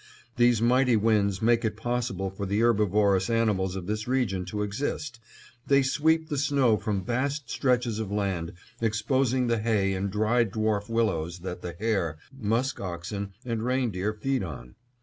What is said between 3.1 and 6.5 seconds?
animals of this region to exist. They sweep the